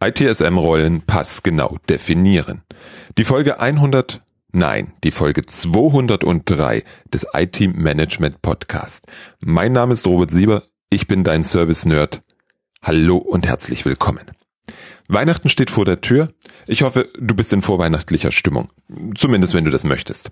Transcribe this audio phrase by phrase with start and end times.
[0.00, 2.62] ITSM-Rollen passgenau definieren.
[3.18, 4.20] Die Folge 100,
[4.52, 9.06] nein, die Folge 203 des IT-Management Podcast.
[9.40, 12.22] Mein Name ist Robert Sieber, ich bin dein Service-Nerd.
[12.80, 14.22] Hallo und herzlich willkommen.
[15.08, 16.30] Weihnachten steht vor der Tür.
[16.68, 18.70] Ich hoffe, du bist in vorweihnachtlicher Stimmung.
[19.16, 20.30] Zumindest wenn du das möchtest.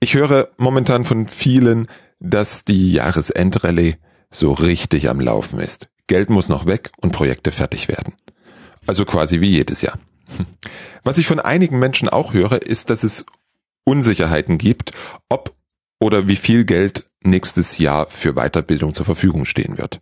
[0.00, 1.88] Ich höre momentan von vielen,
[2.20, 3.96] dass die Jahresendrallye
[4.30, 5.88] so richtig am Laufen ist.
[6.06, 8.14] Geld muss noch weg und Projekte fertig werden.
[8.86, 9.98] Also quasi wie jedes Jahr.
[11.02, 13.24] Was ich von einigen Menschen auch höre, ist, dass es
[13.84, 14.92] Unsicherheiten gibt,
[15.28, 15.54] ob
[16.00, 20.00] oder wie viel Geld nächstes Jahr für Weiterbildung zur Verfügung stehen wird.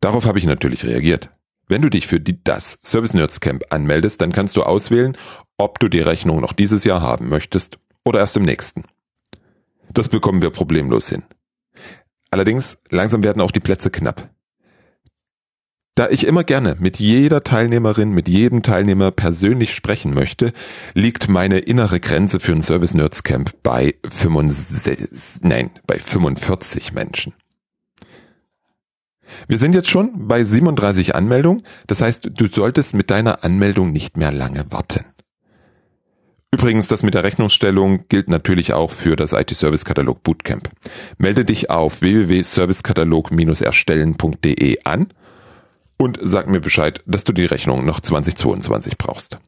[0.00, 1.30] Darauf habe ich natürlich reagiert.
[1.68, 5.16] Wenn du dich für die, das Service Nerds Camp anmeldest, dann kannst du auswählen,
[5.58, 8.84] ob du die Rechnung noch dieses Jahr haben möchtest oder erst im nächsten.
[9.92, 11.22] Das bekommen wir problemlos hin.
[12.30, 14.30] Allerdings, langsam werden auch die Plätze knapp.
[15.94, 20.54] Da ich immer gerne mit jeder Teilnehmerin, mit jedem Teilnehmer persönlich sprechen möchte,
[20.94, 27.34] liegt meine innere Grenze für ein Service Nerds Camp bei 65, nein, bei 45 Menschen.
[29.48, 34.16] Wir sind jetzt schon bei 37 Anmeldungen, das heißt, du solltest mit deiner Anmeldung nicht
[34.16, 35.04] mehr lange warten.
[36.54, 40.70] Übrigens, das mit der Rechnungsstellung gilt natürlich auch für das IT-Service-Katalog Bootcamp.
[41.18, 45.12] Melde dich auf www.servicekatalog-erstellen.de an
[46.02, 49.38] und sag mir Bescheid, dass du die Rechnung noch 2022 brauchst.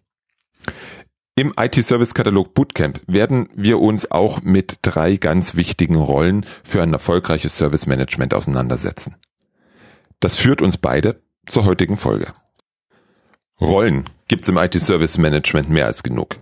[1.36, 7.58] Im IT-Service-Katalog Bootcamp werden wir uns auch mit drei ganz wichtigen Rollen für ein erfolgreiches
[7.58, 9.16] Service-Management auseinandersetzen.
[10.20, 12.28] Das führt uns beide zur heutigen Folge.
[13.60, 16.38] Rollen gibt's im IT-Service-Management mehr als genug.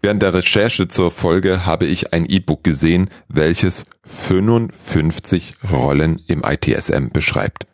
[0.00, 7.08] Während der Recherche zur Folge habe ich ein E-Book gesehen, welches 55 Rollen im ITSM
[7.12, 7.66] beschreibt.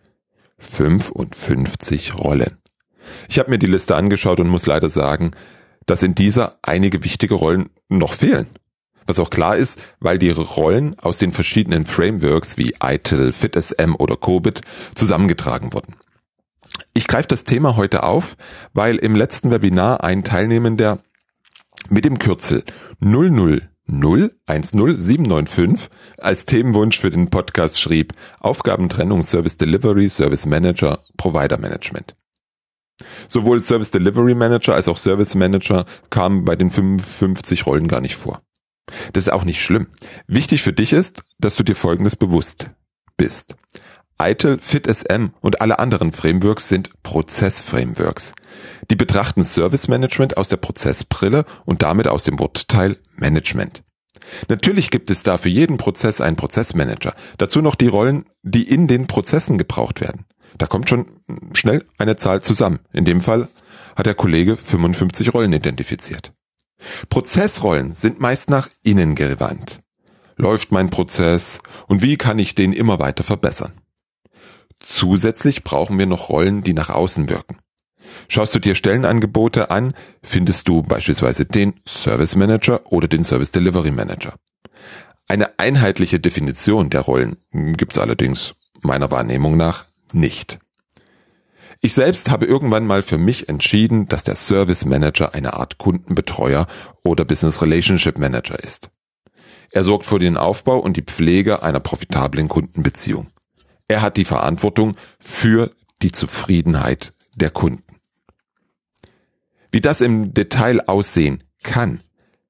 [0.58, 2.58] 55 Rollen.
[3.28, 5.32] Ich habe mir die Liste angeschaut und muss leider sagen,
[5.86, 8.46] dass in dieser einige wichtige Rollen noch fehlen.
[9.06, 14.16] Was auch klar ist, weil die Rollen aus den verschiedenen Frameworks wie ITIL, FitSM oder
[14.16, 14.62] COBIT
[14.94, 15.96] zusammengetragen wurden.
[16.94, 18.36] Ich greife das Thema heute auf,
[18.72, 21.00] weil im letzten Webinar ein Teilnehmender
[21.90, 22.64] mit dem Kürzel
[23.00, 32.14] 00 010795 als Themenwunsch für den Podcast schrieb Aufgabentrennung Service Delivery, Service Manager, Provider Management.
[33.28, 38.16] Sowohl Service Delivery Manager als auch Service Manager kamen bei den 55 Rollen gar nicht
[38.16, 38.42] vor.
[39.12, 39.88] Das ist auch nicht schlimm.
[40.26, 42.70] Wichtig für dich ist, dass du dir Folgendes bewusst
[43.16, 43.56] bist.
[44.20, 48.32] ITIL, FitSM und alle anderen Frameworks sind Prozessframeworks.
[48.90, 53.82] Die betrachten Service Management aus der Prozessbrille und damit aus dem Wortteil Management.
[54.48, 57.14] Natürlich gibt es da für jeden Prozess einen Prozessmanager.
[57.38, 60.24] Dazu noch die Rollen, die in den Prozessen gebraucht werden.
[60.56, 61.06] Da kommt schon
[61.52, 62.78] schnell eine Zahl zusammen.
[62.92, 63.48] In dem Fall
[63.96, 66.32] hat der Kollege 55 Rollen identifiziert.
[67.08, 69.80] Prozessrollen sind meist nach innen gewandt.
[70.36, 73.72] Läuft mein Prozess und wie kann ich den immer weiter verbessern?
[74.80, 77.58] Zusätzlich brauchen wir noch Rollen, die nach außen wirken.
[78.28, 83.90] Schaust du dir Stellenangebote an, findest du beispielsweise den Service Manager oder den Service Delivery
[83.90, 84.34] Manager.
[85.26, 90.58] Eine einheitliche Definition der Rollen gibt es allerdings meiner Wahrnehmung nach nicht.
[91.80, 96.66] Ich selbst habe irgendwann mal für mich entschieden, dass der Service Manager eine Art Kundenbetreuer
[97.02, 98.90] oder Business Relationship Manager ist.
[99.70, 103.26] Er sorgt für den Aufbau und die Pflege einer profitablen Kundenbeziehung.
[103.88, 105.72] Er hat die Verantwortung für
[106.02, 107.82] die Zufriedenheit der Kunden.
[109.70, 112.00] Wie das im Detail aussehen kann,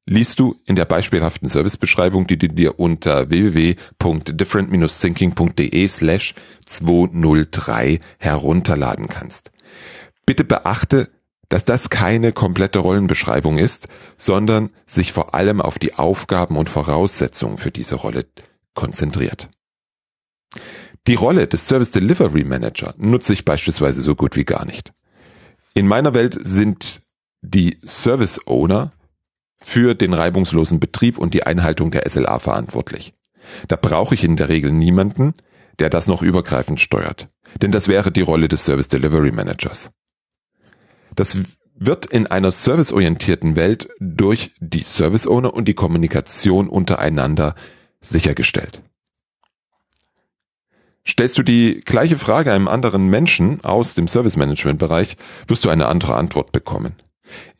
[0.06, 6.34] liest du in der beispielhaften Servicebeschreibung, die du dir unter www.different-thinking.de slash
[6.66, 9.50] 203 herunterladen kannst.
[10.26, 11.08] Bitte beachte,
[11.48, 13.86] dass das keine komplette Rollenbeschreibung ist,
[14.16, 18.26] sondern sich vor allem auf die Aufgaben und Voraussetzungen für diese Rolle
[18.74, 19.48] konzentriert.
[21.06, 24.92] Die Rolle des Service Delivery Manager nutze ich beispielsweise so gut wie gar nicht.
[25.74, 27.02] In meiner Welt sind
[27.42, 28.90] die Service Owner
[29.58, 33.12] für den reibungslosen Betrieb und die Einhaltung der SLA verantwortlich.
[33.68, 35.34] Da brauche ich in der Regel niemanden,
[35.78, 37.28] der das noch übergreifend steuert.
[37.60, 39.90] Denn das wäre die Rolle des Service Delivery Managers.
[41.14, 41.38] Das
[41.76, 47.54] wird in einer serviceorientierten Welt durch die Service Owner und die Kommunikation untereinander
[48.00, 48.80] sichergestellt.
[51.06, 55.16] Stellst du die gleiche Frage einem anderen Menschen aus dem Service Management Bereich,
[55.46, 56.96] wirst du eine andere Antwort bekommen.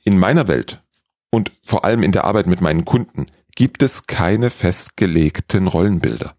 [0.03, 0.83] In meiner Welt
[1.31, 6.35] und vor allem in der Arbeit mit meinen Kunden gibt es keine festgelegten Rollenbilder.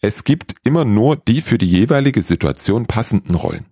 [0.00, 3.66] Es gibt immer nur die für die jeweilige Situation passenden Rollen.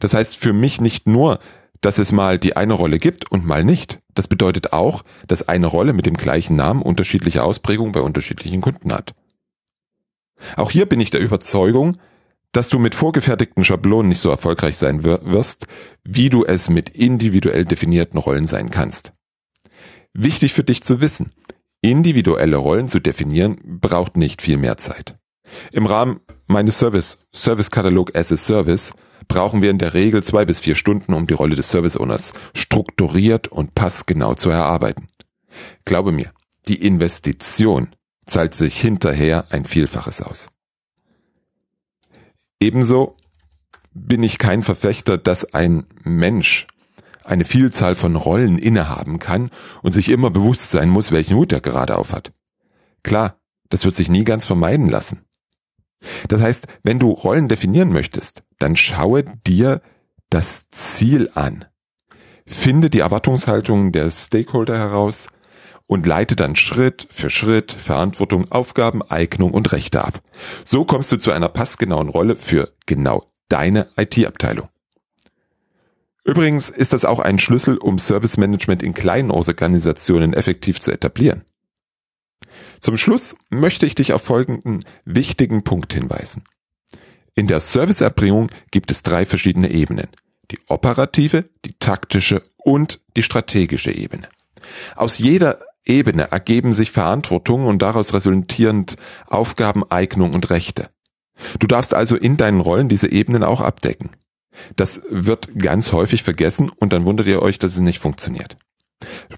[0.00, 1.40] Das heißt für mich nicht nur,
[1.80, 4.00] dass es mal die eine Rolle gibt und mal nicht.
[4.14, 8.92] Das bedeutet auch, dass eine Rolle mit dem gleichen Namen unterschiedliche Ausprägungen bei unterschiedlichen Kunden
[8.92, 9.14] hat.
[10.56, 11.96] Auch hier bin ich der Überzeugung,
[12.52, 15.66] dass du mit vorgefertigten Schablonen nicht so erfolgreich sein wirst,
[16.04, 19.12] wie du es mit individuell definierten Rollen sein kannst.
[20.12, 21.30] Wichtig für dich zu wissen,
[21.80, 25.16] individuelle Rollen zu definieren braucht nicht viel mehr Zeit.
[25.72, 28.92] Im Rahmen meines Service, Service Katalog as a Service,
[29.28, 32.32] brauchen wir in der Regel zwei bis vier Stunden, um die Rolle des Service Owners
[32.54, 35.06] strukturiert und passgenau zu erarbeiten.
[35.84, 36.32] Glaube mir,
[36.68, 37.88] die Investition
[38.26, 40.48] zahlt sich hinterher ein Vielfaches aus.
[42.60, 43.16] Ebenso
[43.92, 46.66] bin ich kein Verfechter, dass ein Mensch
[47.24, 49.50] eine Vielzahl von Rollen innehaben kann
[49.82, 52.32] und sich immer bewusst sein muss, welchen Hut er gerade auf hat.
[53.02, 53.36] Klar,
[53.68, 55.20] das wird sich nie ganz vermeiden lassen.
[56.28, 59.82] Das heißt, wenn du Rollen definieren möchtest, dann schaue dir
[60.30, 61.64] das Ziel an.
[62.46, 65.28] Finde die Erwartungshaltung der Stakeholder heraus
[65.86, 70.22] und leite dann Schritt für Schritt Verantwortung, Aufgaben, Eignung und Rechte ab.
[70.64, 74.68] So kommst du zu einer passgenauen Rolle für genau deine IT-Abteilung.
[76.24, 81.42] Übrigens ist das auch ein Schlüssel, um Service Management in kleinen Organisationen effektiv zu etablieren.
[82.80, 86.44] Zum Schluss möchte ich dich auf folgenden wichtigen Punkt hinweisen.
[87.34, 90.08] In der Serviceerbringung gibt es drei verschiedene Ebenen.
[90.50, 94.28] Die operative, die taktische und die strategische Ebene.
[94.96, 98.96] Aus jeder Ebene ergeben sich Verantwortungen und daraus resultierend
[99.26, 100.88] Aufgaben, Eignung und Rechte.
[101.58, 104.10] Du darfst also in deinen Rollen diese Ebenen auch abdecken.
[104.76, 108.56] Das wird ganz häufig vergessen und dann wundert ihr euch, dass es nicht funktioniert.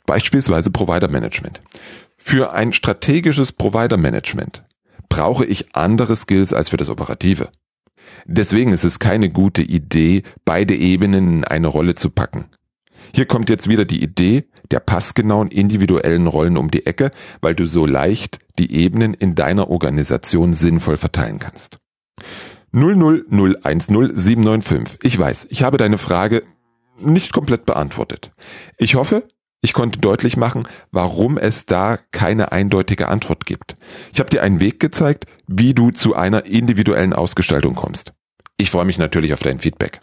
[0.06, 1.62] Beispielsweise Provider Management.
[2.18, 4.62] Für ein strategisches Provider Management
[5.08, 7.48] brauche ich andere Skills als für das Operative.
[8.26, 12.46] Deswegen ist es keine gute Idee, beide Ebenen in eine Rolle zu packen.
[13.14, 17.64] Hier kommt jetzt wieder die Idee der passgenauen individuellen Rollen um die Ecke, weil du
[17.64, 21.78] so leicht die Ebenen in deiner Organisation sinnvoll verteilen kannst.
[22.72, 26.42] 00010 Ich weiß, ich habe deine Frage
[26.98, 28.32] nicht komplett beantwortet.
[28.78, 29.28] Ich hoffe,
[29.60, 33.76] ich konnte deutlich machen, warum es da keine eindeutige Antwort gibt.
[34.12, 38.12] Ich habe dir einen Weg gezeigt, wie du zu einer individuellen Ausgestaltung kommst.
[38.56, 40.00] Ich freue mich natürlich auf dein Feedback.